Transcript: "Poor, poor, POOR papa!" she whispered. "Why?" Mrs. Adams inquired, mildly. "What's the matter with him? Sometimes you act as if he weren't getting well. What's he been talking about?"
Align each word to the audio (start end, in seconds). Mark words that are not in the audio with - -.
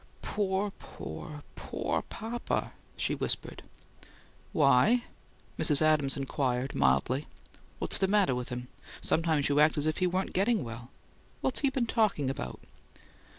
"Poor, 0.23 0.71
poor, 0.79 1.43
POOR 1.55 2.01
papa!" 2.01 2.73
she 2.97 3.13
whispered. 3.13 3.61
"Why?" 4.51 5.03
Mrs. 5.59 5.79
Adams 5.79 6.17
inquired, 6.17 6.73
mildly. 6.73 7.27
"What's 7.77 7.99
the 7.99 8.07
matter 8.07 8.33
with 8.33 8.49
him? 8.49 8.67
Sometimes 8.99 9.47
you 9.47 9.59
act 9.59 9.77
as 9.77 9.85
if 9.85 9.99
he 9.99 10.07
weren't 10.07 10.33
getting 10.33 10.63
well. 10.63 10.89
What's 11.41 11.59
he 11.59 11.69
been 11.69 11.85
talking 11.85 12.31
about?" 12.31 12.59